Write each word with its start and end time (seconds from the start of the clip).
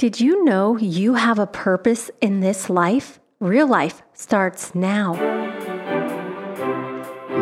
Did 0.00 0.18
you 0.18 0.44
know 0.44 0.78
you 0.78 1.12
have 1.12 1.38
a 1.38 1.46
purpose 1.46 2.10
in 2.22 2.40
this 2.40 2.70
life? 2.70 3.20
Real 3.38 3.68
life 3.68 4.00
starts 4.14 4.74
now. 4.74 5.12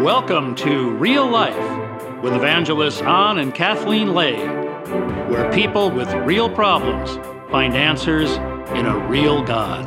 Welcome 0.02 0.56
to 0.56 0.90
Real 0.96 1.24
Life 1.24 1.54
with 2.20 2.34
evangelists 2.34 3.00
An 3.02 3.38
and 3.38 3.54
Kathleen 3.54 4.12
Lay, 4.12 4.44
where 5.28 5.48
people 5.52 5.92
with 5.92 6.12
real 6.26 6.50
problems 6.50 7.16
find 7.52 7.76
answers 7.76 8.32
in 8.76 8.86
a 8.86 9.06
real 9.06 9.44
God. 9.44 9.86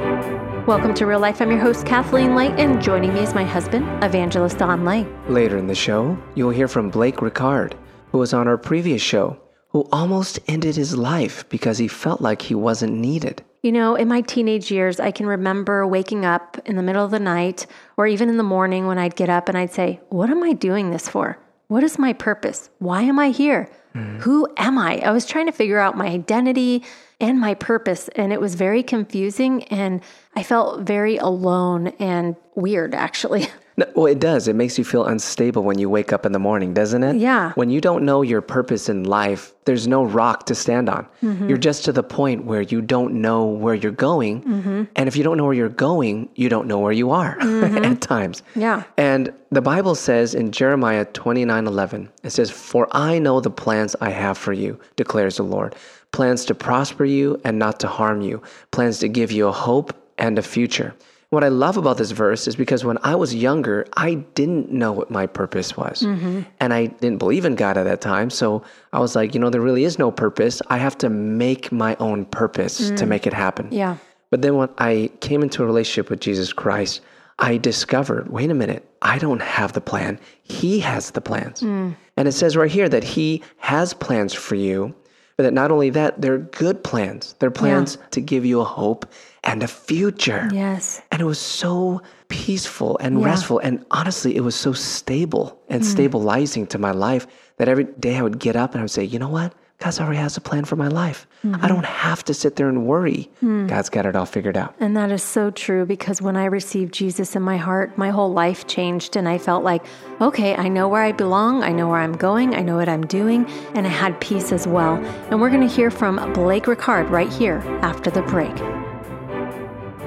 Welcome 0.65 0.93
to 0.93 1.05
Real 1.05 1.19
Life. 1.19 1.41
I'm 1.41 1.51
your 1.51 1.59
host, 1.59 1.85
Kathleen 1.85 2.35
Lay, 2.35 2.53
and 2.53 2.81
joining 2.81 3.13
me 3.13 3.19
is 3.19 3.33
my 3.33 3.43
husband, 3.43 3.85
Evangelist 4.01 4.61
An 4.61 4.85
Lay. 4.85 5.05
Later 5.27 5.57
in 5.57 5.67
the 5.67 5.75
show, 5.75 6.17
you'll 6.35 6.51
hear 6.51 6.69
from 6.69 6.89
Blake 6.89 7.17
Riccard, 7.17 7.73
who 8.13 8.19
was 8.19 8.33
on 8.33 8.47
our 8.47 8.57
previous 8.57 9.01
show 9.01 9.37
who 9.71 9.87
almost 9.91 10.39
ended 10.47 10.75
his 10.75 10.97
life 10.97 11.47
because 11.49 11.77
he 11.77 11.87
felt 11.87 12.21
like 12.21 12.41
he 12.43 12.55
wasn't 12.55 12.93
needed. 12.93 13.43
You 13.61 13.71
know, 13.71 13.95
in 13.95 14.07
my 14.07 14.21
teenage 14.21 14.71
years, 14.71 14.99
I 14.99 15.11
can 15.11 15.27
remember 15.27 15.85
waking 15.85 16.25
up 16.25 16.57
in 16.65 16.75
the 16.75 16.83
middle 16.83 17.05
of 17.05 17.11
the 17.11 17.19
night 17.19 17.67
or 17.95 18.07
even 18.07 18.27
in 18.27 18.37
the 18.37 18.43
morning 18.43 18.87
when 18.87 18.97
I'd 18.97 19.15
get 19.15 19.29
up 19.29 19.47
and 19.47 19.57
I'd 19.57 19.71
say, 19.71 19.99
What 20.09 20.29
am 20.29 20.43
I 20.43 20.53
doing 20.53 20.89
this 20.89 21.07
for? 21.07 21.37
What 21.67 21.83
is 21.83 21.99
my 21.99 22.11
purpose? 22.11 22.69
Why 22.79 23.03
am 23.03 23.19
I 23.19 23.29
here? 23.29 23.69
Mm. 23.95 24.19
Who 24.21 24.47
am 24.57 24.77
I? 24.77 24.99
I 24.99 25.11
was 25.11 25.25
trying 25.25 25.45
to 25.45 25.51
figure 25.51 25.79
out 25.79 25.95
my 25.95 26.07
identity 26.07 26.83
and 27.19 27.39
my 27.39 27.53
purpose, 27.53 28.09
and 28.09 28.33
it 28.33 28.41
was 28.41 28.55
very 28.55 28.83
confusing. 28.83 29.63
And 29.65 30.01
I 30.35 30.43
felt 30.43 30.81
very 30.81 31.17
alone 31.17 31.89
and 31.99 32.35
weird, 32.55 32.95
actually. 32.95 33.47
No, 33.81 33.91
well, 33.95 34.05
it 34.05 34.19
does. 34.19 34.47
It 34.47 34.55
makes 34.55 34.77
you 34.77 34.83
feel 34.83 35.05
unstable 35.05 35.63
when 35.63 35.79
you 35.79 35.89
wake 35.89 36.13
up 36.13 36.25
in 36.25 36.33
the 36.33 36.39
morning, 36.39 36.73
doesn't 36.73 37.01
it? 37.03 37.15
Yeah. 37.15 37.53
When 37.53 37.71
you 37.71 37.81
don't 37.81 38.05
know 38.05 38.21
your 38.21 38.41
purpose 38.41 38.89
in 38.89 39.05
life, 39.05 39.53
there's 39.65 39.87
no 39.87 40.03
rock 40.03 40.45
to 40.47 40.55
stand 40.55 40.87
on. 40.87 41.07
Mm-hmm. 41.23 41.49
You're 41.49 41.57
just 41.57 41.83
to 41.85 41.91
the 41.91 42.03
point 42.03 42.45
where 42.45 42.61
you 42.61 42.81
don't 42.81 43.15
know 43.15 43.45
where 43.45 43.73
you're 43.73 43.91
going. 43.91 44.43
Mm-hmm. 44.43 44.83
And 44.95 45.07
if 45.07 45.15
you 45.15 45.23
don't 45.23 45.35
know 45.35 45.45
where 45.45 45.53
you're 45.53 45.69
going, 45.69 46.29
you 46.35 46.47
don't 46.47 46.67
know 46.67 46.77
where 46.79 46.91
you 46.91 47.09
are 47.09 47.37
mm-hmm. 47.39 47.83
at 47.83 48.01
times. 48.01 48.43
Yeah. 48.55 48.83
And 48.97 49.33
the 49.49 49.61
Bible 49.61 49.95
says 49.95 50.35
in 50.35 50.51
Jeremiah 50.51 51.05
29 51.05 51.65
11, 51.65 52.09
it 52.23 52.29
says, 52.29 52.51
For 52.51 52.87
I 52.91 53.17
know 53.17 53.41
the 53.41 53.49
plans 53.49 53.95
I 53.99 54.11
have 54.11 54.37
for 54.37 54.53
you, 54.53 54.79
declares 54.95 55.37
the 55.37 55.43
Lord 55.43 55.75
plans 56.11 56.43
to 56.43 56.53
prosper 56.53 57.05
you 57.05 57.39
and 57.45 57.57
not 57.57 57.79
to 57.79 57.87
harm 57.87 58.21
you, 58.21 58.41
plans 58.71 58.99
to 58.99 59.07
give 59.07 59.31
you 59.31 59.47
a 59.47 59.51
hope 59.51 59.93
and 60.17 60.37
a 60.37 60.41
future. 60.41 60.93
What 61.31 61.45
I 61.45 61.47
love 61.47 61.77
about 61.77 61.97
this 61.97 62.11
verse 62.11 62.45
is 62.45 62.57
because 62.57 62.83
when 62.83 62.97
I 63.03 63.15
was 63.15 63.33
younger, 63.33 63.87
I 63.95 64.15
didn't 64.35 64.69
know 64.69 64.91
what 64.91 65.09
my 65.09 65.27
purpose 65.27 65.77
was. 65.77 66.01
Mm-hmm. 66.01 66.41
And 66.59 66.73
I 66.73 66.87
didn't 66.87 67.19
believe 67.19 67.45
in 67.45 67.55
God 67.55 67.77
at 67.77 67.85
that 67.85 68.01
time. 68.01 68.29
So 68.29 68.63
I 68.91 68.99
was 68.99 69.15
like, 69.15 69.33
you 69.33 69.39
know, 69.39 69.49
there 69.49 69.61
really 69.61 69.85
is 69.85 69.97
no 69.97 70.11
purpose. 70.11 70.61
I 70.67 70.77
have 70.77 70.97
to 70.97 71.09
make 71.09 71.71
my 71.71 71.95
own 72.01 72.25
purpose 72.25 72.91
mm. 72.91 72.97
to 72.97 73.05
make 73.05 73.25
it 73.25 73.31
happen. 73.31 73.69
Yeah. 73.71 73.95
But 74.29 74.41
then 74.41 74.57
when 74.57 74.67
I 74.77 75.09
came 75.21 75.41
into 75.41 75.63
a 75.63 75.65
relationship 75.65 76.09
with 76.09 76.19
Jesus 76.19 76.51
Christ, 76.51 76.99
I 77.39 77.57
discovered 77.57 78.29
wait 78.29 78.51
a 78.51 78.53
minute, 78.53 78.85
I 79.01 79.17
don't 79.17 79.41
have 79.41 79.71
the 79.71 79.79
plan. 79.79 80.19
He 80.43 80.81
has 80.81 81.11
the 81.11 81.21
plans. 81.21 81.61
Mm. 81.61 81.95
And 82.17 82.27
it 82.27 82.33
says 82.33 82.57
right 82.57 82.69
here 82.69 82.89
that 82.89 83.05
He 83.05 83.41
has 83.57 83.93
plans 83.93 84.33
for 84.33 84.55
you, 84.55 84.93
but 85.37 85.43
that 85.43 85.53
not 85.53 85.71
only 85.71 85.89
that, 85.91 86.21
they're 86.21 86.37
good 86.37 86.83
plans. 86.83 87.35
They're 87.39 87.51
plans 87.51 87.97
yeah. 87.99 88.07
to 88.11 88.21
give 88.21 88.45
you 88.45 88.61
a 88.61 88.65
hope 88.65 89.05
and 89.43 89.63
a 89.63 89.67
future. 89.67 90.49
Yes. 90.51 91.01
And 91.11 91.21
it 91.21 91.25
was 91.25 91.39
so 91.39 92.01
peaceful 92.27 92.97
and 92.99 93.19
yeah. 93.19 93.25
restful. 93.25 93.59
And 93.59 93.85
honestly, 93.91 94.35
it 94.35 94.41
was 94.41 94.55
so 94.55 94.73
stable 94.73 95.59
and 95.69 95.81
mm. 95.81 95.85
stabilizing 95.85 96.67
to 96.67 96.77
my 96.77 96.91
life 96.91 97.27
that 97.57 97.67
every 97.67 97.85
day 97.85 98.17
I 98.17 98.21
would 98.21 98.39
get 98.39 98.55
up 98.55 98.71
and 98.71 98.79
I 98.79 98.83
would 98.83 98.91
say, 98.91 99.03
you 99.03 99.19
know 99.19 99.29
what? 99.29 99.53
God 99.81 99.99
already 99.99 100.19
has 100.19 100.37
a 100.37 100.41
plan 100.41 100.63
for 100.63 100.75
my 100.75 100.87
life. 100.87 101.25
Mm-hmm. 101.43 101.65
I 101.65 101.67
don't 101.67 101.85
have 101.85 102.23
to 102.25 102.35
sit 102.35 102.55
there 102.55 102.69
and 102.69 102.85
worry. 102.85 103.31
Mm. 103.43 103.67
God's 103.67 103.89
got 103.89 104.05
it 104.05 104.15
all 104.15 104.27
figured 104.27 104.55
out. 104.55 104.75
And 104.79 104.95
that 104.95 105.11
is 105.11 105.23
so 105.23 105.49
true 105.49 105.87
because 105.87 106.21
when 106.21 106.37
I 106.37 106.45
received 106.45 106.93
Jesus 106.93 107.35
in 107.35 107.41
my 107.41 107.57
heart, 107.57 107.97
my 107.97 108.11
whole 108.11 108.31
life 108.31 108.67
changed. 108.67 109.15
And 109.15 109.27
I 109.27 109.39
felt 109.39 109.63
like, 109.63 109.83
okay, 110.21 110.55
I 110.55 110.67
know 110.67 110.87
where 110.87 111.01
I 111.01 111.11
belong. 111.11 111.63
I 111.63 111.71
know 111.71 111.89
where 111.89 111.99
I'm 111.99 112.15
going. 112.15 112.53
I 112.53 112.61
know 112.61 112.75
what 112.75 112.89
I'm 112.89 113.05
doing. 113.07 113.47
And 113.73 113.87
I 113.87 113.89
had 113.89 114.21
peace 114.21 114.51
as 114.51 114.67
well. 114.67 114.97
And 115.31 115.41
we're 115.41 115.49
going 115.49 115.67
to 115.67 115.73
hear 115.73 115.89
from 115.89 116.31
Blake 116.33 116.65
Riccard 116.65 117.09
right 117.09 117.31
here 117.33 117.57
after 117.81 118.11
the 118.11 118.21
break. 118.21 118.55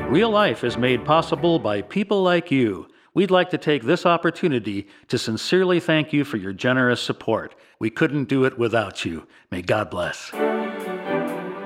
Real 0.09 0.31
life 0.31 0.63
is 0.63 0.79
made 0.79 1.05
possible 1.05 1.59
by 1.59 1.83
people 1.83 2.23
like 2.23 2.53
you. 2.53 2.87
We'd 3.15 3.31
like 3.31 3.51
to 3.51 3.59
take 3.59 3.85
this 3.85 4.07
opportunity 4.07 4.89
to 5.07 5.19
sincerely 5.19 5.79
thank 5.79 6.13
you 6.13 6.25
for 6.25 6.37
your 6.37 6.53
generous 6.53 7.01
support. 7.01 7.55
We 7.79 7.89
couldn't 7.89 8.25
do 8.25 8.45
it 8.45 8.59
without 8.59 9.05
you. 9.05 9.29
May 9.53 9.63
God 9.63 9.89
bless. 9.89 10.33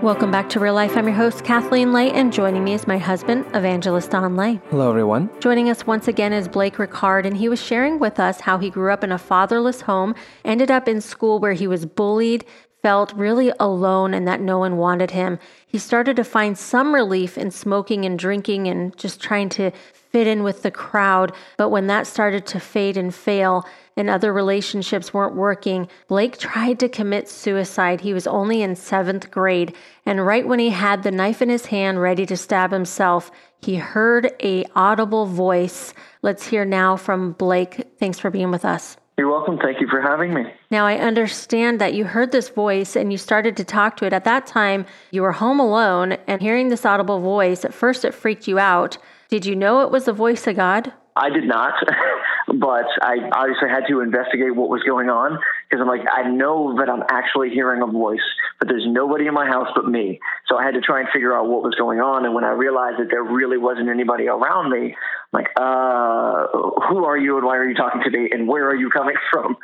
Welcome 0.02 0.30
back 0.30 0.50
to 0.50 0.60
Real 0.60 0.74
Life. 0.74 0.94
I'm 0.94 1.06
your 1.06 1.16
host, 1.16 1.44
Kathleen 1.44 1.94
Lay, 1.94 2.10
and 2.12 2.34
joining 2.34 2.64
me 2.64 2.74
is 2.74 2.86
my 2.86 2.98
husband, 2.98 3.46
Evangelist 3.54 4.14
An 4.14 4.36
Lay. 4.36 4.60
Hello, 4.68 4.90
everyone. 4.90 5.30
Joining 5.40 5.70
us 5.70 5.86
once 5.86 6.06
again 6.06 6.34
is 6.34 6.48
Blake 6.48 6.76
Riccard, 6.76 7.24
and 7.24 7.36
he 7.36 7.48
was 7.48 7.60
sharing 7.60 7.98
with 7.98 8.20
us 8.20 8.40
how 8.40 8.58
he 8.58 8.68
grew 8.68 8.92
up 8.92 9.02
in 9.02 9.10
a 9.10 9.18
fatherless 9.18 9.80
home, 9.80 10.14
ended 10.44 10.70
up 10.70 10.86
in 10.86 11.00
school 11.00 11.38
where 11.38 11.54
he 11.54 11.66
was 11.66 11.86
bullied, 11.86 12.44
felt 12.82 13.12
really 13.14 13.52
alone 13.58 14.14
and 14.14 14.26
that 14.28 14.40
no 14.40 14.58
one 14.58 14.76
wanted 14.76 15.10
him. 15.10 15.38
He 15.66 15.78
started 15.78 16.16
to 16.16 16.24
find 16.24 16.56
some 16.56 16.94
relief 16.94 17.36
in 17.36 17.50
smoking 17.50 18.04
and 18.04 18.18
drinking 18.18 18.68
and 18.68 18.96
just 18.96 19.20
trying 19.20 19.48
to 19.50 19.70
fit 19.92 20.26
in 20.26 20.42
with 20.42 20.62
the 20.62 20.70
crowd. 20.70 21.32
But 21.56 21.70
when 21.70 21.86
that 21.88 22.06
started 22.06 22.46
to 22.46 22.60
fade 22.60 22.96
and 22.96 23.14
fail 23.14 23.66
and 23.96 24.08
other 24.08 24.32
relationships 24.32 25.12
weren't 25.12 25.34
working, 25.34 25.88
Blake 26.06 26.38
tried 26.38 26.78
to 26.80 26.88
commit 26.88 27.28
suicide. 27.28 28.00
He 28.00 28.14
was 28.14 28.26
only 28.26 28.62
in 28.62 28.76
seventh 28.76 29.30
grade. 29.30 29.74
And 30.06 30.24
right 30.24 30.46
when 30.46 30.60
he 30.60 30.70
had 30.70 31.02
the 31.02 31.10
knife 31.10 31.42
in 31.42 31.48
his 31.48 31.66
hand 31.66 32.00
ready 32.00 32.26
to 32.26 32.36
stab 32.36 32.70
himself, 32.70 33.30
he 33.60 33.76
heard 33.76 34.32
a 34.42 34.64
audible 34.76 35.26
voice. 35.26 35.94
Let's 36.22 36.46
hear 36.46 36.64
now 36.64 36.96
from 36.96 37.32
Blake. 37.32 37.98
Thanks 37.98 38.20
for 38.20 38.30
being 38.30 38.52
with 38.52 38.64
us. 38.64 38.97
You're 39.18 39.28
welcome. 39.28 39.58
Thank 39.58 39.80
you 39.80 39.88
for 39.88 40.00
having 40.00 40.32
me. 40.32 40.44
Now, 40.70 40.86
I 40.86 40.96
understand 40.96 41.80
that 41.80 41.92
you 41.92 42.04
heard 42.04 42.30
this 42.30 42.50
voice 42.50 42.94
and 42.94 43.10
you 43.10 43.18
started 43.18 43.56
to 43.56 43.64
talk 43.64 43.96
to 43.96 44.06
it. 44.06 44.12
At 44.12 44.22
that 44.22 44.46
time, 44.46 44.86
you 45.10 45.22
were 45.22 45.32
home 45.32 45.58
alone 45.58 46.12
and 46.28 46.40
hearing 46.40 46.68
this 46.68 46.86
audible 46.86 47.18
voice, 47.18 47.64
at 47.64 47.74
first 47.74 48.04
it 48.04 48.14
freaked 48.14 48.46
you 48.46 48.60
out. 48.60 48.96
Did 49.28 49.44
you 49.44 49.56
know 49.56 49.80
it 49.80 49.90
was 49.90 50.04
the 50.04 50.12
voice 50.12 50.46
of 50.46 50.54
God? 50.54 50.92
I 51.16 51.30
did 51.30 51.48
not, 51.48 51.74
but 52.46 52.86
I 53.02 53.16
obviously 53.32 53.68
had 53.68 53.88
to 53.88 54.02
investigate 54.02 54.54
what 54.54 54.68
was 54.68 54.84
going 54.84 55.10
on 55.10 55.40
because 55.68 55.82
I'm 55.82 55.88
like, 55.88 56.06
I 56.10 56.28
know 56.30 56.76
that 56.78 56.88
I'm 56.88 57.02
actually 57.10 57.50
hearing 57.50 57.82
a 57.82 57.86
voice, 57.86 58.24
but 58.58 58.68
there's 58.68 58.86
nobody 58.86 59.26
in 59.26 59.34
my 59.34 59.46
house 59.46 59.68
but 59.74 59.86
me. 59.86 60.18
So 60.46 60.56
I 60.56 60.64
had 60.64 60.74
to 60.74 60.80
try 60.80 61.00
and 61.00 61.08
figure 61.12 61.36
out 61.36 61.46
what 61.46 61.62
was 61.62 61.74
going 61.74 62.00
on. 62.00 62.24
And 62.24 62.34
when 62.34 62.44
I 62.44 62.50
realized 62.50 63.00
that 63.00 63.08
there 63.10 63.22
really 63.22 63.58
wasn't 63.58 63.90
anybody 63.90 64.28
around 64.28 64.70
me, 64.70 64.96
I'm 64.96 65.32
like, 65.32 65.48
uh, 65.56 66.46
who 66.88 67.04
are 67.04 67.18
you 67.18 67.36
and 67.36 67.44
why 67.44 67.56
are 67.56 67.68
you 67.68 67.74
talking 67.74 68.00
to 68.02 68.10
me 68.10 68.30
and 68.32 68.48
where 68.48 68.66
are 68.68 68.76
you 68.76 68.88
coming 68.88 69.16
from? 69.30 69.56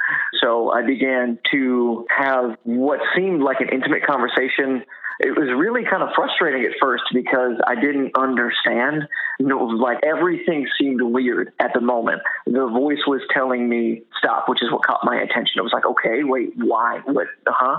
So 0.43 0.71
I 0.71 0.85
began 0.85 1.39
to 1.53 2.07
have 2.15 2.57
what 2.65 3.01
seemed 3.17 3.43
like 3.43 3.61
an 3.61 3.69
intimate 3.73 4.07
conversation 4.07 4.85
it 5.21 5.37
was 5.39 5.49
really 5.57 5.85
kind 5.85 6.03
of 6.03 6.11
frustrating 6.15 6.65
at 6.65 6.73
first 6.81 7.05
because 7.13 7.61
I 7.67 7.75
didn't 7.75 8.13
understand. 8.17 9.07
You 9.39 9.47
know, 9.47 9.65
like 9.65 9.99
everything 10.03 10.67
seemed 10.79 11.01
weird 11.03 11.53
at 11.61 11.73
the 11.75 11.81
moment. 11.81 12.23
The 12.47 12.67
voice 12.67 13.07
was 13.07 13.21
telling 13.33 13.69
me 13.69 14.03
stop, 14.19 14.49
which 14.49 14.63
is 14.63 14.71
what 14.71 14.85
caught 14.85 15.01
my 15.05 15.17
attention. 15.17 15.59
It 15.59 15.63
was 15.63 15.73
like, 15.73 15.87
okay, 15.87 16.25
wait, 16.25 16.53
why? 16.57 17.01
What? 17.05 17.29
Huh? 17.47 17.79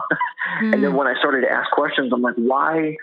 Mm. 0.61 0.73
And 0.75 0.83
then 0.83 0.93
when 0.95 1.07
I 1.07 1.17
started 1.19 1.41
to 1.41 1.51
ask 1.51 1.71
questions, 1.71 2.11
I'm 2.13 2.21
like, 2.21 2.35
why 2.35 2.97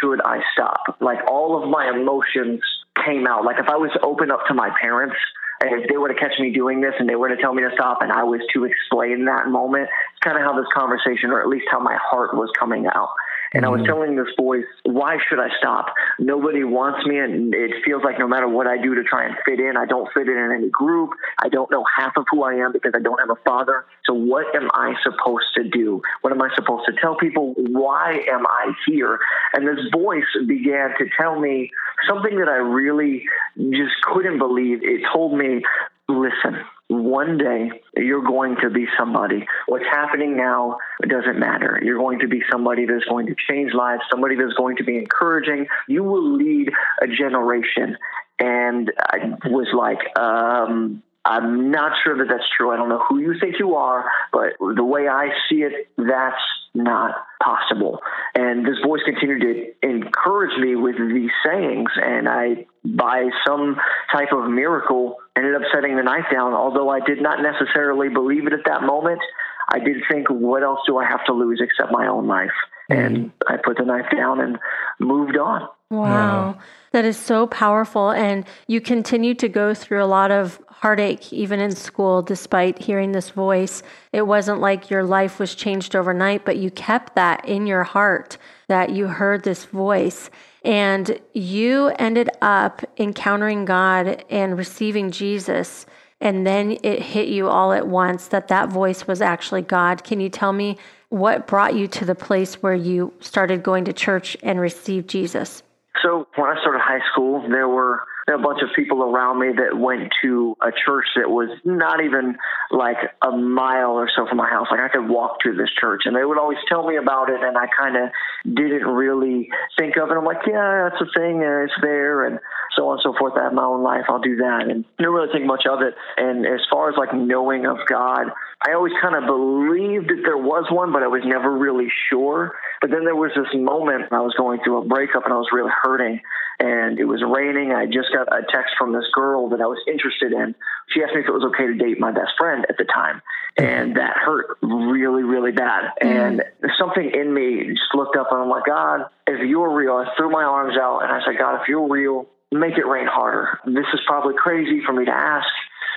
should 0.00 0.20
I 0.24 0.40
stop? 0.52 0.96
Like 1.00 1.18
all 1.28 1.62
of 1.62 1.68
my 1.68 1.90
emotions 1.90 2.60
came 3.04 3.26
out. 3.26 3.44
Like 3.44 3.58
if 3.58 3.68
I 3.68 3.76
was 3.76 3.90
to 3.92 4.00
open 4.00 4.30
up 4.30 4.46
to 4.48 4.54
my 4.54 4.70
parents, 4.80 5.16
and 5.60 5.80
if 5.80 5.88
they 5.88 5.96
were 5.96 6.08
to 6.08 6.14
catch 6.14 6.38
me 6.38 6.52
doing 6.52 6.80
this 6.80 6.92
and 6.98 7.08
they 7.08 7.14
were 7.14 7.28
to 7.28 7.36
tell 7.36 7.54
me 7.54 7.62
to 7.62 7.70
stop 7.72 8.02
and 8.02 8.12
I 8.12 8.24
was 8.24 8.40
to 8.52 8.64
explain 8.64 9.24
that 9.24 9.48
moment, 9.48 9.88
it's 10.12 10.20
kind 10.20 10.36
of 10.36 10.42
how 10.42 10.54
this 10.54 10.68
conversation, 10.72 11.30
or 11.30 11.40
at 11.40 11.48
least 11.48 11.66
how 11.70 11.80
my 11.80 11.96
heart 11.96 12.34
was 12.34 12.50
coming 12.58 12.86
out. 12.86 13.10
And 13.56 13.64
I 13.64 13.70
was 13.70 13.80
mm-hmm. 13.80 13.86
telling 13.86 14.16
this 14.16 14.28
voice, 14.38 14.66
why 14.84 15.16
should 15.30 15.40
I 15.40 15.48
stop? 15.58 15.86
Nobody 16.18 16.62
wants 16.62 17.06
me, 17.06 17.18
and 17.18 17.54
it 17.54 17.82
feels 17.86 18.04
like 18.04 18.18
no 18.18 18.28
matter 18.28 18.46
what 18.46 18.66
I 18.66 18.76
do 18.76 18.94
to 18.94 19.02
try 19.02 19.24
and 19.24 19.34
fit 19.46 19.58
in, 19.58 19.78
I 19.78 19.86
don't 19.86 20.12
fit 20.12 20.28
in 20.28 20.36
in 20.36 20.52
any 20.52 20.68
group. 20.68 21.12
I 21.42 21.48
don't 21.48 21.70
know 21.70 21.82
half 21.96 22.18
of 22.18 22.26
who 22.30 22.44
I 22.44 22.52
am 22.56 22.72
because 22.72 22.92
I 22.94 23.00
don't 23.00 23.18
have 23.18 23.30
a 23.30 23.40
father. 23.46 23.86
So, 24.04 24.12
what 24.12 24.54
am 24.54 24.68
I 24.74 24.92
supposed 25.02 25.46
to 25.54 25.64
do? 25.64 26.02
What 26.20 26.34
am 26.34 26.42
I 26.42 26.50
supposed 26.54 26.84
to 26.84 26.92
tell 27.00 27.16
people? 27.16 27.54
Why 27.56 28.20
am 28.30 28.46
I 28.46 28.74
here? 28.86 29.18
And 29.54 29.66
this 29.66 29.86
voice 29.90 30.28
began 30.46 30.90
to 30.98 31.06
tell 31.18 31.40
me 31.40 31.70
something 32.06 32.38
that 32.38 32.50
I 32.50 32.56
really 32.56 33.24
just 33.58 33.94
couldn't 34.02 34.36
believe. 34.36 34.80
It 34.82 35.00
told 35.10 35.38
me, 35.38 35.62
listen, 36.10 36.60
one 36.88 37.36
day 37.38 37.70
you're 37.96 38.24
going 38.24 38.56
to 38.62 38.70
be 38.70 38.86
somebody. 38.98 39.46
What's 39.66 39.84
happening 39.86 40.36
now 40.36 40.78
doesn't 41.06 41.38
matter. 41.38 41.80
You're 41.82 41.98
going 41.98 42.20
to 42.20 42.28
be 42.28 42.42
somebody 42.50 42.86
that's 42.86 43.04
going 43.04 43.26
to 43.26 43.34
change 43.48 43.72
lives, 43.74 44.02
somebody 44.10 44.36
that's 44.36 44.54
going 44.54 44.76
to 44.76 44.84
be 44.84 44.96
encouraging. 44.96 45.66
You 45.88 46.04
will 46.04 46.36
lead 46.36 46.70
a 47.02 47.08
generation. 47.08 47.96
And 48.38 48.92
I 49.00 49.18
was 49.46 49.68
like, 49.74 50.16
um, 50.18 51.02
I'm 51.24 51.72
not 51.72 51.92
sure 52.04 52.16
that 52.18 52.28
that's 52.28 52.48
true. 52.56 52.70
I 52.70 52.76
don't 52.76 52.88
know 52.88 53.02
who 53.08 53.18
you 53.18 53.34
think 53.40 53.58
you 53.58 53.74
are, 53.74 54.04
but 54.32 54.52
the 54.60 54.84
way 54.84 55.08
I 55.08 55.30
see 55.48 55.62
it, 55.62 55.88
that's 55.96 56.40
not 56.76 57.14
possible. 57.42 58.00
And 58.34 58.64
this 58.64 58.78
voice 58.84 59.00
continued 59.04 59.40
to 59.42 59.88
encourage 59.88 60.58
me 60.60 60.76
with 60.76 60.96
these 60.96 61.30
sayings. 61.44 61.90
And 61.96 62.28
I, 62.28 62.66
by 62.84 63.28
some 63.46 63.76
type 64.12 64.32
of 64.32 64.50
miracle, 64.50 65.16
ended 65.36 65.54
up 65.54 65.62
setting 65.74 65.96
the 65.96 66.02
knife 66.02 66.26
down. 66.32 66.52
Although 66.52 66.88
I 66.88 67.00
did 67.00 67.22
not 67.22 67.40
necessarily 67.42 68.08
believe 68.08 68.46
it 68.46 68.52
at 68.52 68.64
that 68.66 68.82
moment, 68.82 69.20
I 69.68 69.78
did 69.78 69.96
think, 70.10 70.28
what 70.28 70.62
else 70.62 70.80
do 70.86 70.98
I 70.98 71.04
have 71.06 71.24
to 71.26 71.32
lose 71.32 71.60
except 71.62 71.92
my 71.92 72.06
own 72.06 72.26
life? 72.26 72.54
And 72.88 73.32
I 73.48 73.56
put 73.56 73.78
the 73.78 73.84
knife 73.84 74.06
down 74.10 74.40
and 74.40 74.58
moved 75.00 75.36
on. 75.36 75.68
Wow. 75.90 76.58
That 76.92 77.04
is 77.04 77.16
so 77.16 77.46
powerful. 77.46 78.10
And 78.10 78.44
you 78.66 78.80
continue 78.80 79.34
to 79.34 79.48
go 79.48 79.74
through 79.74 80.02
a 80.02 80.06
lot 80.06 80.30
of 80.30 80.60
heartache, 80.68 81.32
even 81.32 81.58
in 81.58 81.74
school, 81.74 82.22
despite 82.22 82.78
hearing 82.78 83.12
this 83.12 83.30
voice. 83.30 83.82
It 84.12 84.26
wasn't 84.26 84.60
like 84.60 84.90
your 84.90 85.04
life 85.04 85.38
was 85.38 85.54
changed 85.54 85.96
overnight, 85.96 86.44
but 86.44 86.58
you 86.58 86.70
kept 86.70 87.14
that 87.14 87.44
in 87.46 87.66
your 87.66 87.82
heart 87.82 88.36
that 88.68 88.90
you 88.90 89.06
heard 89.06 89.42
this 89.42 89.64
voice. 89.64 90.30
And 90.64 91.18
you 91.32 91.92
ended 91.98 92.28
up 92.42 92.82
encountering 92.98 93.64
God 93.64 94.24
and 94.28 94.58
receiving 94.58 95.10
Jesus. 95.10 95.86
And 96.20 96.46
then 96.46 96.78
it 96.82 97.02
hit 97.02 97.28
you 97.28 97.48
all 97.48 97.72
at 97.72 97.86
once 97.86 98.28
that 98.28 98.48
that 98.48 98.70
voice 98.70 99.06
was 99.06 99.20
actually 99.20 99.62
God. 99.62 100.02
Can 100.02 100.20
you 100.20 100.28
tell 100.28 100.52
me 100.52 100.78
what 101.08 101.46
brought 101.46 101.74
you 101.74 101.86
to 101.88 102.04
the 102.04 102.14
place 102.14 102.62
where 102.62 102.74
you 102.74 103.12
started 103.20 103.62
going 103.62 103.84
to 103.84 103.92
church 103.92 104.36
and 104.42 104.58
received 104.58 105.08
Jesus? 105.08 105.62
So 106.02 106.26
when 106.36 106.48
I 106.50 106.60
started 106.60 106.80
high 106.80 107.04
school, 107.12 107.42
there 107.48 107.68
were 107.68 108.00
a 108.34 108.38
bunch 108.38 108.60
of 108.62 108.74
people 108.74 109.02
around 109.02 109.38
me 109.38 109.48
that 109.54 109.78
went 109.78 110.12
to 110.22 110.56
a 110.60 110.72
church 110.72 111.06
that 111.14 111.30
was 111.30 111.48
not 111.64 112.02
even 112.02 112.36
like 112.70 112.98
a 113.22 113.30
mile 113.30 113.92
or 113.92 114.10
so 114.14 114.26
from 114.26 114.38
my 114.38 114.48
house. 114.48 114.66
Like 114.70 114.80
I 114.80 114.88
could 114.88 115.08
walk 115.08 115.40
to 115.44 115.54
this 115.54 115.70
church, 115.80 116.02
and 116.04 116.16
they 116.16 116.24
would 116.24 116.38
always 116.38 116.58
tell 116.68 116.86
me 116.86 116.96
about 116.96 117.30
it, 117.30 117.40
and 117.40 117.56
I 117.56 117.66
kind 117.70 117.96
of 117.96 118.10
didn't 118.44 118.86
really 118.86 119.48
think 119.78 119.96
of 119.96 120.10
it. 120.10 120.16
I'm 120.16 120.24
like, 120.24 120.42
yeah, 120.46 120.88
that's 120.90 121.00
a 121.00 121.10
thing, 121.18 121.42
and 121.42 121.70
it's 121.70 121.78
there, 121.80 122.26
and 122.26 122.40
so 122.74 122.88
on 122.88 122.98
and 122.98 123.02
so 123.02 123.14
forth. 123.16 123.34
I 123.38 123.44
have 123.44 123.54
my 123.54 123.64
own 123.64 123.82
life. 123.82 124.04
I'll 124.08 124.20
do 124.20 124.36
that, 124.36 124.66
and 124.68 124.84
didn't 124.98 125.12
really 125.12 125.32
think 125.32 125.46
much 125.46 125.64
of 125.70 125.82
it. 125.82 125.94
And 126.16 126.46
as 126.46 126.60
far 126.68 126.90
as 126.90 126.96
like 126.98 127.14
knowing 127.14 127.66
of 127.66 127.78
God, 127.86 128.26
I 128.66 128.74
always 128.74 128.92
kind 129.00 129.14
of 129.14 129.26
believed 129.26 130.08
that 130.10 130.22
there 130.24 130.38
was 130.38 130.66
one, 130.70 130.92
but 130.92 131.02
I 131.02 131.06
was 131.06 131.22
never 131.24 131.52
really 131.56 131.88
sure. 132.10 132.56
But 132.80 132.90
then 132.90 133.04
there 133.04 133.14
was 133.14 133.30
this 133.36 133.52
moment 133.54 134.12
I 134.12 134.20
was 134.20 134.34
going 134.36 134.60
through 134.64 134.82
a 134.82 134.84
breakup 134.84 135.24
and 135.24 135.32
I 135.32 135.36
was 135.36 135.48
really 135.52 135.70
hurting 135.70 136.20
and 136.58 136.98
it 136.98 137.04
was 137.04 137.22
raining. 137.22 137.72
I 137.72 137.86
just 137.86 138.08
got 138.12 138.32
a 138.32 138.42
text 138.48 138.74
from 138.78 138.92
this 138.92 139.04
girl 139.12 139.50
that 139.50 139.60
I 139.60 139.66
was 139.66 139.78
interested 139.86 140.32
in. 140.32 140.54
She 140.88 141.02
asked 141.02 141.14
me 141.14 141.20
if 141.20 141.28
it 141.28 141.32
was 141.32 141.44
okay 141.52 141.66
to 141.66 141.74
date 141.74 142.00
my 142.00 142.12
best 142.12 142.32
friend 142.38 142.64
at 142.68 142.78
the 142.78 142.84
time. 142.84 143.20
And 143.58 143.96
that 143.96 144.16
hurt 144.16 144.58
really, 144.62 145.22
really 145.22 145.52
bad. 145.52 145.92
Mm. 146.02 146.06
And 146.06 146.42
something 146.78 147.10
in 147.12 147.32
me 147.32 147.68
just 147.68 147.94
looked 147.94 148.16
up 148.16 148.28
and 148.30 148.40
I'm 148.40 148.48
like, 148.48 148.64
God, 148.66 149.06
if 149.26 149.46
you're 149.46 149.74
real, 149.74 149.96
I 149.96 150.14
threw 150.16 150.30
my 150.30 150.44
arms 150.44 150.76
out 150.76 151.00
and 151.00 151.12
I 151.12 151.20
said, 151.24 151.38
God, 151.38 151.60
if 151.60 151.68
you're 151.68 151.88
real, 151.88 152.26
make 152.52 152.78
it 152.78 152.86
rain 152.86 153.06
harder. 153.06 153.58
This 153.66 153.86
is 153.92 154.00
probably 154.06 154.34
crazy 154.36 154.80
for 154.84 154.92
me 154.92 155.04
to 155.04 155.12
ask, 155.12 155.48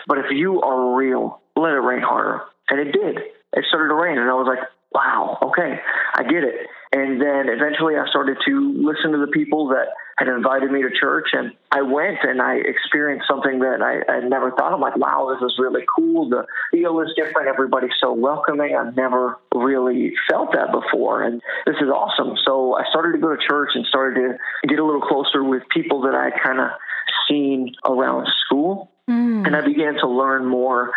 but 0.07 0.19
if 0.19 0.25
you 0.31 0.61
are 0.61 0.95
real, 0.95 1.41
let 1.56 1.73
it 1.73 1.81
rain 1.81 2.01
harder. 2.01 2.41
And 2.69 2.79
it 2.79 2.91
did. 2.91 3.17
It 3.53 3.65
started 3.67 3.89
to 3.89 3.95
rain 3.95 4.17
and 4.17 4.29
I 4.29 4.33
was 4.33 4.47
like, 4.47 4.67
wow, 4.91 5.38
okay, 5.44 5.79
I 6.15 6.23
get 6.23 6.44
it. 6.44 6.67
And 6.91 7.21
then 7.21 7.50
eventually 7.50 7.95
I 7.97 8.09
started 8.09 8.38
to 8.47 8.74
listen 8.75 9.12
to 9.12 9.19
the 9.19 9.31
people 9.31 9.68
that 9.69 9.94
had 10.18 10.27
invited 10.27 10.71
me 10.71 10.81
to 10.81 10.89
church 10.89 11.30
and 11.33 11.53
I 11.71 11.83
went 11.83 12.18
and 12.24 12.41
I 12.41 12.56
experienced 12.56 13.27
something 13.27 13.59
that 13.59 13.81
I, 13.81 14.12
I 14.12 14.19
never 14.27 14.51
thought 14.51 14.74
of 14.74 14.80
like, 14.80 14.97
wow, 14.97 15.30
this 15.31 15.45
is 15.45 15.56
really 15.59 15.83
cool. 15.95 16.30
The 16.30 16.45
feel 16.71 17.00
is 17.01 17.09
different. 17.15 17.47
Everybody's 17.47 17.94
so 18.01 18.12
welcoming. 18.13 18.75
I've 18.75 18.95
never 18.95 19.38
really 19.53 20.13
felt 20.30 20.51
that 20.53 20.71
before. 20.71 21.24
And 21.24 21.41
this 21.68 21.75
is 21.80 21.89
awesome. 21.89 22.36
So 22.44 22.75
I 22.75 22.89
started 22.89 23.13
to 23.13 23.19
go 23.19 23.35
to 23.35 23.42
church 23.47 23.69
and 23.75 23.85
started 23.85 24.19
to 24.19 24.68
get 24.68 24.80
a 24.80 24.83
little 24.83 25.01
closer 25.01 25.44
with 25.44 25.63
people 25.69 26.01
that 26.01 26.15
I 26.15 26.31
kind 26.31 26.59
of 26.59 26.71
seen 27.30 27.75
around 27.85 28.27
school. 28.45 28.89
Mm. 29.07 29.45
And 29.45 29.56
I 29.56 29.62
began 29.62 29.94
to 29.95 30.07
learn 30.07 30.45
more 30.45 30.92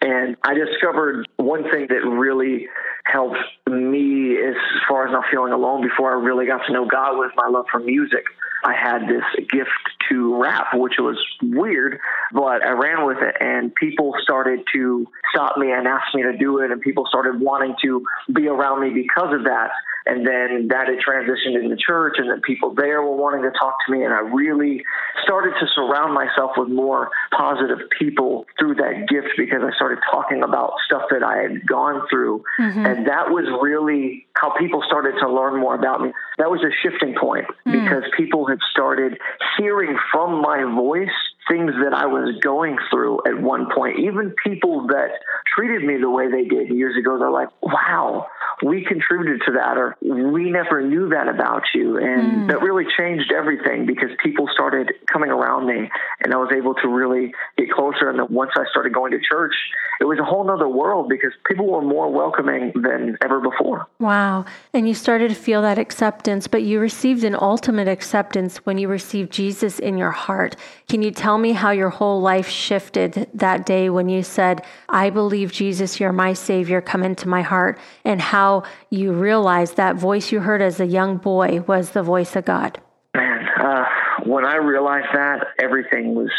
and 0.00 0.36
I 0.44 0.54
discovered 0.54 1.26
one 1.36 1.64
thing 1.64 1.88
that 1.88 2.06
really 2.06 2.68
helped 3.04 3.38
me 3.66 4.36
as 4.36 4.54
far 4.88 5.06
as 5.06 5.12
not 5.12 5.24
feeling 5.30 5.52
alone 5.52 5.82
before 5.82 6.10
I 6.12 6.22
really 6.22 6.46
got 6.46 6.66
to 6.66 6.72
know 6.72 6.86
God 6.86 7.16
was 7.16 7.30
my 7.36 7.48
love 7.48 7.66
for 7.70 7.78
music. 7.78 8.24
I 8.64 8.74
had 8.74 9.02
this 9.02 9.46
gift 9.50 9.70
to 10.08 10.40
rap, 10.40 10.68
which 10.74 10.94
was 10.98 11.18
weird, 11.42 12.00
but 12.32 12.64
I 12.64 12.70
ran 12.70 13.06
with 13.06 13.18
it 13.18 13.36
and 13.40 13.74
people 13.74 14.14
started 14.22 14.60
to 14.72 15.06
stop 15.32 15.56
me 15.56 15.70
and 15.70 15.86
ask 15.86 16.14
me 16.14 16.22
to 16.22 16.36
do 16.36 16.58
it 16.58 16.70
and 16.70 16.80
people 16.80 17.06
started 17.08 17.40
wanting 17.40 17.76
to 17.82 18.04
be 18.32 18.48
around 18.48 18.82
me 18.82 18.90
because 18.90 19.32
of 19.32 19.44
that. 19.44 19.70
And 20.08 20.26
then 20.26 20.68
that 20.68 20.88
had 20.88 20.98
transitioned 20.98 21.62
into 21.62 21.76
church, 21.76 22.14
and 22.18 22.30
then 22.30 22.40
people 22.40 22.74
there 22.74 23.02
were 23.02 23.16
wanting 23.16 23.42
to 23.42 23.50
talk 23.50 23.76
to 23.86 23.92
me. 23.92 24.04
And 24.04 24.12
I 24.12 24.20
really 24.20 24.82
started 25.22 25.54
to 25.60 25.66
surround 25.74 26.14
myself 26.14 26.52
with 26.56 26.68
more 26.68 27.10
positive 27.36 27.78
people 27.98 28.46
through 28.58 28.76
that 28.76 29.06
gift 29.08 29.28
because 29.36 29.62
I 29.62 29.74
started 29.76 29.98
talking 30.10 30.42
about 30.42 30.74
stuff 30.86 31.02
that 31.10 31.22
I 31.22 31.42
had 31.42 31.66
gone 31.66 32.06
through. 32.10 32.44
Mm-hmm. 32.58 32.86
And 32.86 33.06
that 33.06 33.30
was 33.30 33.44
really 33.60 34.26
how 34.34 34.56
people 34.56 34.82
started 34.86 35.14
to 35.20 35.28
learn 35.28 35.60
more 35.60 35.74
about 35.74 36.00
me. 36.00 36.12
That 36.38 36.50
was 36.50 36.60
a 36.62 36.70
shifting 36.82 37.14
point 37.18 37.46
mm. 37.66 37.72
because 37.72 38.04
people 38.16 38.46
had 38.46 38.58
started 38.70 39.18
hearing 39.58 39.98
from 40.12 40.40
my 40.40 40.62
voice 40.64 41.08
things 41.48 41.72
that 41.82 41.94
I 41.94 42.06
was 42.06 42.36
going 42.42 42.76
through 42.90 43.20
at 43.26 43.40
one 43.40 43.68
point. 43.74 43.98
Even 43.98 44.34
people 44.44 44.86
that 44.88 45.10
treated 45.58 45.82
me 45.82 45.96
the 46.00 46.10
way 46.10 46.30
they 46.30 46.44
did 46.44 46.68
years 46.68 46.96
ago, 46.96 47.18
they're 47.18 47.30
like, 47.30 47.48
wow, 47.62 48.26
we 48.62 48.84
contributed 48.84 49.42
to 49.46 49.52
that, 49.52 49.76
or 49.76 49.96
we 50.00 50.50
never 50.50 50.82
knew 50.82 51.08
that 51.08 51.28
about 51.28 51.62
you. 51.74 51.96
And 51.98 52.22
mm. 52.22 52.48
that 52.48 52.62
really 52.62 52.84
changed 52.96 53.32
everything 53.32 53.86
because 53.86 54.10
people 54.22 54.48
started 54.52 54.92
coming 55.10 55.30
around 55.30 55.66
me 55.66 55.90
and 56.20 56.32
I 56.32 56.36
was 56.36 56.50
able 56.56 56.74
to 56.74 56.88
really 56.88 57.32
get 57.56 57.70
closer. 57.70 58.08
And 58.08 58.18
then 58.18 58.26
once 58.30 58.52
I 58.56 58.64
started 58.70 58.92
going 58.92 59.12
to 59.12 59.18
church, 59.20 59.54
it 60.00 60.04
was 60.04 60.18
a 60.18 60.24
whole 60.24 60.44
nother 60.44 60.68
world 60.68 61.08
because 61.08 61.32
people 61.46 61.66
were 61.66 61.82
more 61.82 62.10
welcoming 62.10 62.72
than 62.74 63.16
ever 63.22 63.40
before. 63.40 63.86
Wow. 63.98 64.44
And 64.72 64.86
you 64.88 64.94
started 64.94 65.28
to 65.30 65.34
feel 65.34 65.62
that 65.62 65.78
acceptance, 65.78 66.46
but 66.46 66.62
you 66.62 66.78
received 66.80 67.24
an 67.24 67.34
ultimate 67.34 67.88
acceptance 67.88 68.58
when 68.58 68.78
you 68.78 68.88
received 68.88 69.32
Jesus 69.32 69.78
in 69.78 69.98
your 69.98 70.12
heart. 70.12 70.56
Can 70.88 71.02
you 71.02 71.10
tell 71.10 71.38
me 71.38 71.52
how 71.52 71.70
your 71.70 71.90
whole 71.90 72.20
life 72.20 72.48
shifted 72.48 73.28
that 73.34 73.66
day 73.66 73.90
when 73.90 74.08
you 74.08 74.22
said, 74.22 74.64
I 74.88 75.10
believe 75.10 75.47
Jesus, 75.52 76.00
you're 76.00 76.12
my 76.12 76.32
Savior, 76.32 76.80
come 76.80 77.02
into 77.02 77.28
my 77.28 77.42
heart, 77.42 77.78
and 78.04 78.20
how 78.20 78.64
you 78.90 79.12
realized 79.12 79.76
that 79.76 79.96
voice 79.96 80.32
you 80.32 80.40
heard 80.40 80.62
as 80.62 80.80
a 80.80 80.86
young 80.86 81.16
boy 81.16 81.60
was 81.62 81.90
the 81.90 82.02
voice 82.02 82.36
of 82.36 82.44
God? 82.44 82.80
Man, 83.14 83.46
uh, 83.60 83.84
when 84.24 84.44
I 84.44 84.56
realized 84.56 85.08
that, 85.14 85.48
everything 85.58 86.14
was 86.14 86.30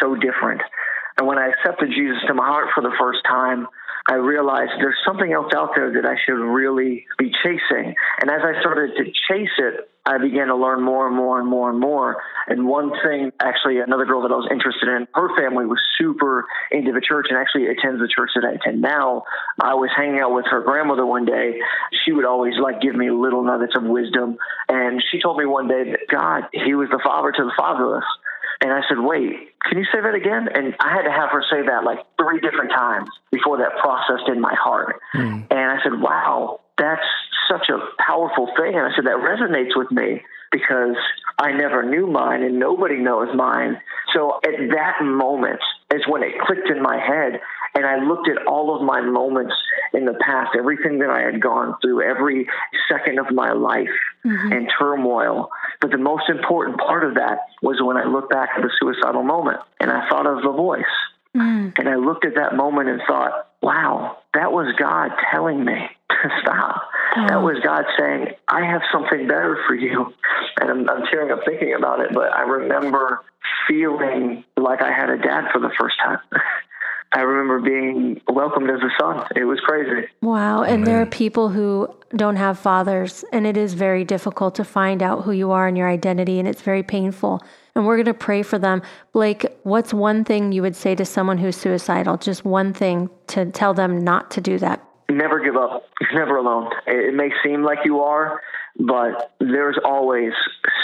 so 0.00 0.14
different. 0.14 0.60
And 1.18 1.26
when 1.26 1.38
I 1.38 1.48
accepted 1.48 1.90
Jesus 1.90 2.18
to 2.28 2.34
my 2.34 2.46
heart 2.46 2.68
for 2.74 2.82
the 2.82 2.92
first 2.98 3.20
time, 3.26 3.66
I 4.08 4.14
realized 4.14 4.72
there's 4.78 4.96
something 5.06 5.30
else 5.30 5.52
out 5.54 5.72
there 5.76 5.92
that 5.92 6.06
I 6.06 6.16
should 6.24 6.40
really 6.40 7.04
be 7.18 7.30
chasing. 7.42 7.94
And 8.20 8.30
as 8.30 8.40
I 8.42 8.58
started 8.60 8.96
to 8.96 9.04
chase 9.04 9.52
it, 9.58 9.90
I 10.06 10.16
began 10.16 10.46
to 10.46 10.56
learn 10.56 10.82
more 10.82 11.06
and 11.06 11.14
more 11.14 11.38
and 11.38 11.46
more 11.46 11.68
and 11.68 11.78
more. 11.78 12.16
And 12.46 12.66
one 12.66 12.90
thing, 13.04 13.30
actually, 13.38 13.80
another 13.80 14.06
girl 14.06 14.22
that 14.22 14.32
I 14.32 14.36
was 14.36 14.48
interested 14.50 14.88
in, 14.88 15.06
her 15.14 15.28
family 15.36 15.66
was 15.66 15.78
super 15.98 16.46
into 16.72 16.92
the 16.92 17.02
church 17.02 17.26
and 17.28 17.36
actually 17.36 17.66
attends 17.66 18.00
the 18.00 18.08
church 18.08 18.30
that 18.34 18.48
I 18.48 18.54
attend 18.54 18.80
now. 18.80 19.24
I 19.60 19.74
was 19.74 19.90
hanging 19.94 20.20
out 20.20 20.32
with 20.32 20.46
her 20.48 20.62
grandmother 20.62 21.04
one 21.04 21.26
day. 21.26 21.60
She 22.06 22.12
would 22.12 22.24
always 22.24 22.54
like 22.58 22.80
give 22.80 22.94
me 22.94 23.10
little 23.10 23.44
nuggets 23.44 23.76
of 23.76 23.84
wisdom. 23.84 24.38
And 24.70 25.04
she 25.12 25.20
told 25.20 25.36
me 25.36 25.44
one 25.44 25.68
day 25.68 25.84
that 25.84 26.08
God, 26.10 26.44
He 26.54 26.72
was 26.72 26.88
the 26.88 27.00
father 27.04 27.30
to 27.30 27.44
the 27.44 27.52
fatherless. 27.58 28.08
And 28.60 28.72
I 28.72 28.80
said, 28.88 28.98
wait, 28.98 29.54
can 29.62 29.78
you 29.78 29.84
say 29.92 30.00
that 30.00 30.14
again? 30.14 30.48
And 30.52 30.74
I 30.80 30.92
had 30.92 31.02
to 31.02 31.12
have 31.12 31.30
her 31.30 31.44
say 31.48 31.62
that 31.62 31.84
like 31.84 31.98
three 32.18 32.40
different 32.40 32.70
times 32.70 33.08
before 33.30 33.58
that 33.58 33.78
processed 33.80 34.28
in 34.28 34.40
my 34.40 34.54
heart. 34.54 35.00
Mm. 35.14 35.46
And 35.50 35.60
I 35.60 35.78
said, 35.82 36.00
wow, 36.00 36.60
that's 36.76 37.06
such 37.50 37.68
a 37.68 37.78
powerful 38.02 38.48
thing. 38.56 38.74
And 38.74 38.86
I 38.86 38.94
said, 38.96 39.06
that 39.06 39.22
resonates 39.22 39.76
with 39.76 39.90
me 39.92 40.22
because 40.50 40.96
I 41.38 41.52
never 41.52 41.82
knew 41.82 42.06
mine 42.06 42.42
and 42.42 42.58
nobody 42.58 42.96
knows 42.96 43.28
mine. 43.34 43.78
So 44.14 44.40
at 44.44 44.58
that 44.74 45.02
moment 45.02 45.60
is 45.94 46.02
when 46.08 46.22
it 46.22 46.32
clicked 46.40 46.68
in 46.68 46.82
my 46.82 46.98
head. 46.98 47.40
And 47.74 47.86
I 47.86 48.02
looked 48.02 48.28
at 48.28 48.46
all 48.46 48.74
of 48.74 48.82
my 48.82 49.00
moments 49.00 49.54
in 49.92 50.04
the 50.04 50.14
past, 50.20 50.56
everything 50.58 50.98
that 50.98 51.10
I 51.10 51.20
had 51.20 51.40
gone 51.40 51.76
through, 51.80 52.02
every 52.02 52.48
second 52.90 53.18
of 53.18 53.30
my 53.30 53.52
life 53.52 53.88
mm-hmm. 54.24 54.52
and 54.52 54.68
turmoil. 54.78 55.50
But 55.80 55.90
the 55.90 55.98
most 55.98 56.28
important 56.28 56.78
part 56.78 57.04
of 57.04 57.14
that 57.14 57.38
was 57.62 57.80
when 57.80 57.96
I 57.96 58.04
looked 58.04 58.30
back 58.30 58.50
at 58.56 58.62
the 58.62 58.70
suicidal 58.80 59.22
moment 59.22 59.60
and 59.80 59.90
I 59.90 60.08
thought 60.08 60.26
of 60.26 60.42
the 60.42 60.50
voice. 60.50 60.84
Mm. 61.36 61.72
And 61.78 61.88
I 61.88 61.96
looked 61.96 62.24
at 62.24 62.34
that 62.34 62.56
moment 62.56 62.88
and 62.88 63.00
thought, 63.06 63.48
wow, 63.62 64.18
that 64.34 64.52
was 64.52 64.74
God 64.78 65.10
telling 65.30 65.64
me 65.64 65.74
to 66.10 66.28
stop. 66.42 66.82
Oh. 67.16 67.26
That 67.28 67.42
was 67.42 67.60
God 67.62 67.84
saying, 67.98 68.28
I 68.48 68.64
have 68.64 68.82
something 68.92 69.26
better 69.26 69.58
for 69.66 69.74
you. 69.74 70.12
And 70.60 70.70
I'm, 70.70 70.90
I'm 70.90 71.06
tearing 71.10 71.30
up 71.30 71.40
thinking 71.44 71.74
about 71.74 72.00
it, 72.00 72.10
but 72.12 72.34
I 72.34 72.42
remember 72.42 73.24
feeling 73.68 74.44
like 74.56 74.82
I 74.82 74.92
had 74.92 75.10
a 75.10 75.18
dad 75.18 75.44
for 75.52 75.60
the 75.60 75.70
first 75.78 75.96
time. 76.04 76.18
I 77.48 77.50
remember 77.50 77.70
being 77.70 78.20
welcomed 78.28 78.70
as 78.70 78.80
a 78.80 78.90
son. 79.00 79.26
It 79.34 79.44
was 79.44 79.58
crazy. 79.60 80.06
Wow. 80.20 80.64
And 80.64 80.86
there 80.86 81.00
are 81.00 81.06
people 81.06 81.48
who 81.48 81.88
don't 82.14 82.36
have 82.36 82.58
fathers, 82.58 83.24
and 83.32 83.46
it 83.46 83.56
is 83.56 83.74
very 83.74 84.04
difficult 84.04 84.54
to 84.56 84.64
find 84.64 85.02
out 85.02 85.24
who 85.24 85.32
you 85.32 85.50
are 85.52 85.66
and 85.66 85.76
your 85.76 85.88
identity, 85.88 86.38
and 86.38 86.46
it's 86.46 86.60
very 86.60 86.82
painful. 86.82 87.42
And 87.74 87.86
we're 87.86 87.96
going 87.96 88.06
to 88.06 88.14
pray 88.14 88.42
for 88.42 88.58
them. 88.58 88.82
Blake, 89.12 89.46
what's 89.62 89.94
one 89.94 90.24
thing 90.24 90.52
you 90.52 90.60
would 90.62 90.76
say 90.76 90.94
to 90.94 91.04
someone 91.04 91.38
who's 91.38 91.56
suicidal? 91.56 92.18
Just 92.18 92.44
one 92.44 92.74
thing 92.74 93.08
to 93.28 93.46
tell 93.46 93.72
them 93.72 94.04
not 94.04 94.30
to 94.32 94.40
do 94.40 94.58
that. 94.58 94.84
Never 95.10 95.40
give 95.42 95.56
up. 95.56 95.84
You're 96.00 96.20
never 96.26 96.36
alone. 96.36 96.70
It 96.86 97.14
may 97.14 97.30
seem 97.42 97.62
like 97.62 97.78
you 97.84 98.00
are, 98.00 98.42
but 98.78 99.32
there's 99.40 99.78
always 99.84 100.32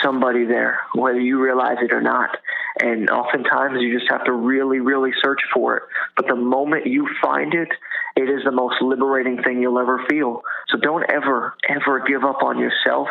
somebody 0.03 0.45
there, 0.47 0.81
whether 0.95 1.21
you 1.21 1.43
realize 1.43 1.77
it 1.83 1.93
or 1.93 2.01
not. 2.01 2.39
And 2.81 3.09
oftentimes 3.09 3.81
you 3.81 3.99
just 3.99 4.11
have 4.11 4.25
to 4.25 4.33
really, 4.33 4.81
really 4.81 5.11
search 5.23 5.41
for 5.53 5.77
it. 5.77 5.83
But 6.17 6.27
the 6.27 6.35
moment 6.35 6.87
you 6.87 7.09
find 7.23 7.55
it, 7.55 7.69
it 8.17 8.29
is 8.29 8.45
the 8.45 8.53
most 8.53 8.77
liberating 8.81 9.43
thing 9.43 9.61
you'll 9.61 9.79
ever 9.79 10.05
feel. 10.09 10.43
So 10.69 10.79
don't 10.79 11.05
ever, 11.09 11.55
ever 11.69 12.05
give 12.07 12.25
up 12.25 12.43
on 12.43 12.59
yourself. 12.59 13.09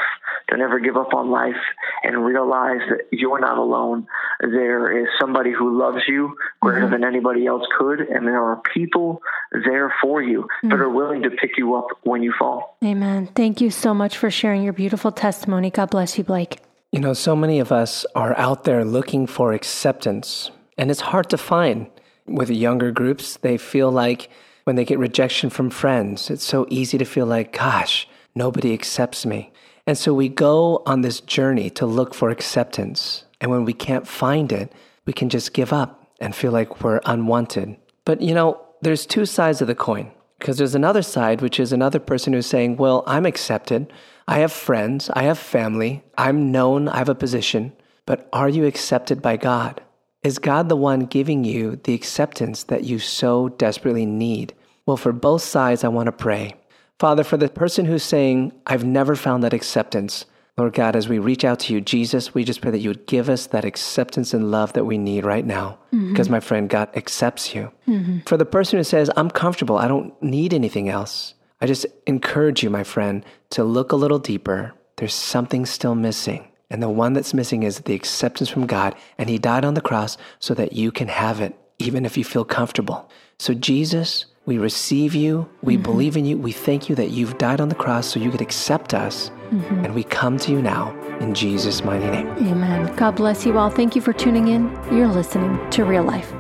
Don't 0.49 0.61
ever 0.61 0.79
give 0.79 0.97
up 0.97 1.13
on 1.13 1.29
life 1.29 1.61
and 2.03 2.25
realize 2.25 2.81
that 2.89 3.05
you're 3.11 3.39
not 3.39 3.57
alone. 3.57 4.07
There 4.41 5.03
is 5.03 5.07
somebody 5.19 5.51
who 5.51 5.79
loves 5.79 6.03
you 6.07 6.35
greater 6.61 6.81
mm-hmm. 6.81 6.91
than 6.91 7.03
anybody 7.05 7.45
else 7.45 7.63
could, 7.77 8.01
and 8.01 8.27
there 8.27 8.43
are 8.43 8.61
people 8.73 9.21
there 9.51 9.93
for 10.01 10.21
you 10.21 10.41
mm-hmm. 10.41 10.69
that 10.69 10.79
are 10.79 10.89
willing 10.89 11.23
to 11.23 11.29
pick 11.29 11.57
you 11.57 11.75
up 11.75 11.87
when 12.03 12.23
you 12.23 12.33
fall. 12.37 12.77
Amen. 12.83 13.27
Thank 13.35 13.61
you 13.61 13.71
so 13.71 13.93
much 13.93 14.17
for 14.17 14.29
sharing 14.29 14.63
your 14.63 14.73
beautiful 14.73 15.11
testimony. 15.11 15.69
God 15.69 15.89
bless 15.89 16.17
you, 16.17 16.23
Blake. 16.23 16.59
You 16.93 16.99
know, 16.99 17.13
so 17.13 17.35
many 17.35 17.57
of 17.57 17.71
us 17.71 18.05
are 18.13 18.37
out 18.37 18.65
there 18.65 18.85
looking 18.85 19.25
for 19.25 19.51
acceptance, 19.51 20.51
and 20.77 20.91
it's 20.91 21.01
hard 21.01 21.27
to 21.31 21.39
find. 21.39 21.89
With 22.27 22.51
younger 22.51 22.91
groups, 22.91 23.37
they 23.37 23.57
feel 23.57 23.91
like 23.91 24.29
when 24.65 24.75
they 24.75 24.85
get 24.85 24.99
rejection 24.99 25.49
from 25.49 25.71
friends, 25.71 26.29
it's 26.29 26.43
so 26.43 26.67
easy 26.69 26.99
to 26.99 27.03
feel 27.03 27.25
like, 27.25 27.51
gosh, 27.51 28.07
nobody 28.35 28.73
accepts 28.73 29.25
me. 29.25 29.51
And 29.87 29.97
so 29.97 30.13
we 30.13 30.29
go 30.29 30.83
on 30.85 31.01
this 31.01 31.19
journey 31.19 31.71
to 31.71 31.87
look 31.87 32.13
for 32.13 32.29
acceptance. 32.29 33.25
And 33.41 33.49
when 33.49 33.65
we 33.65 33.73
can't 33.73 34.07
find 34.07 34.51
it, 34.51 34.71
we 35.07 35.13
can 35.13 35.29
just 35.29 35.53
give 35.53 35.73
up 35.73 36.07
and 36.19 36.35
feel 36.35 36.51
like 36.51 36.83
we're 36.83 37.01
unwanted. 37.07 37.75
But 38.05 38.21
you 38.21 38.35
know, 38.35 38.61
there's 38.83 39.07
two 39.07 39.25
sides 39.25 39.61
of 39.61 39.67
the 39.67 39.73
coin. 39.73 40.11
Because 40.37 40.57
there's 40.57 40.75
another 40.75 41.01
side, 41.01 41.41
which 41.41 41.59
is 41.59 41.71
another 41.71 41.99
person 41.99 42.33
who's 42.33 42.45
saying, 42.45 42.75
Well, 42.75 43.03
I'm 43.07 43.25
accepted. 43.25 43.91
I 44.27 44.39
have 44.39 44.51
friends, 44.51 45.09
I 45.13 45.23
have 45.23 45.37
family, 45.37 46.03
I'm 46.17 46.51
known, 46.51 46.87
I 46.87 46.97
have 46.97 47.09
a 47.09 47.15
position, 47.15 47.73
but 48.05 48.29
are 48.31 48.49
you 48.49 48.65
accepted 48.65 49.21
by 49.21 49.37
God? 49.37 49.81
Is 50.23 50.39
God 50.39 50.69
the 50.69 50.77
one 50.77 51.01
giving 51.01 51.43
you 51.43 51.79
the 51.83 51.93
acceptance 51.93 52.63
that 52.63 52.85
you 52.85 52.99
so 52.99 53.49
desperately 53.49 54.05
need? 54.05 54.53
Well, 54.85 54.97
for 54.97 55.11
both 55.11 55.41
sides, 55.41 55.83
I 55.83 55.89
want 55.89 56.07
to 56.07 56.13
pray. 56.13 56.55
Father, 56.99 57.23
for 57.23 57.35
the 57.35 57.49
person 57.49 57.85
who's 57.85 58.03
saying, 58.03 58.53
I've 58.65 58.85
never 58.85 59.15
found 59.15 59.43
that 59.43 59.53
acceptance, 59.53 60.25
Lord 60.57 60.73
God, 60.73 60.95
as 60.95 61.09
we 61.09 61.17
reach 61.17 61.43
out 61.43 61.59
to 61.61 61.73
you, 61.73 61.81
Jesus, 61.81 62.33
we 62.33 62.43
just 62.43 62.61
pray 62.61 62.71
that 62.71 62.79
you 62.79 62.89
would 62.91 63.07
give 63.07 63.27
us 63.27 63.47
that 63.47 63.65
acceptance 63.65 64.33
and 64.33 64.51
love 64.51 64.73
that 64.73 64.85
we 64.85 64.97
need 64.97 65.25
right 65.25 65.45
now. 65.45 65.79
Mm-hmm. 65.91 66.11
Because 66.11 66.29
my 66.29 66.39
friend, 66.39 66.69
God 66.69 66.89
accepts 66.95 67.55
you. 67.55 67.71
Mm-hmm. 67.87 68.19
For 68.27 68.37
the 68.37 68.45
person 68.45 68.77
who 68.77 68.83
says, 68.83 69.09
I'm 69.17 69.31
comfortable, 69.31 69.77
I 69.77 69.87
don't 69.87 70.13
need 70.21 70.53
anything 70.53 70.89
else, 70.89 71.33
I 71.63 71.65
just 71.65 71.85
encourage 72.05 72.61
you, 72.61 72.69
my 72.69 72.83
friend, 72.83 73.23
to 73.51 73.63
look 73.63 73.93
a 73.93 73.95
little 73.95 74.19
deeper. 74.19 74.73
There's 74.97 75.13
something 75.13 75.65
still 75.65 75.95
missing. 75.95 76.49
And 76.69 76.83
the 76.83 76.89
one 76.89 77.13
that's 77.13 77.33
missing 77.33 77.63
is 77.63 77.79
the 77.79 77.93
acceptance 77.93 78.49
from 78.49 78.67
God. 78.67 78.95
And 79.17 79.29
He 79.29 79.37
died 79.37 79.63
on 79.63 79.73
the 79.73 79.79
cross 79.79 80.17
so 80.39 80.53
that 80.55 80.73
you 80.73 80.91
can 80.91 81.07
have 81.07 81.39
it, 81.39 81.55
even 81.79 82.05
if 82.05 82.17
you 82.17 82.25
feel 82.25 82.43
comfortable. 82.43 83.09
So, 83.39 83.53
Jesus, 83.53 84.25
we 84.45 84.57
receive 84.57 85.15
you. 85.15 85.49
We 85.61 85.75
mm-hmm. 85.75 85.83
believe 85.83 86.17
in 86.17 86.25
you. 86.25 86.37
We 86.37 86.51
thank 86.51 86.89
you 86.89 86.95
that 86.95 87.11
you've 87.11 87.37
died 87.37 87.61
on 87.61 87.69
the 87.69 87.75
cross 87.75 88.07
so 88.07 88.19
you 88.19 88.29
could 88.29 88.41
accept 88.41 88.93
us. 88.93 89.29
Mm-hmm. 89.51 89.85
And 89.85 89.95
we 89.95 90.03
come 90.03 90.37
to 90.39 90.51
you 90.51 90.61
now 90.61 90.93
in 91.21 91.33
Jesus' 91.33 91.81
mighty 91.81 92.09
name. 92.09 92.27
Amen. 92.39 92.93
God 92.97 93.15
bless 93.15 93.45
you 93.45 93.57
all. 93.57 93.69
Thank 93.69 93.95
you 93.95 94.01
for 94.01 94.11
tuning 94.11 94.49
in. 94.49 94.69
You're 94.91 95.07
listening 95.07 95.57
to 95.69 95.85
Real 95.85 96.03
Life. 96.03 96.33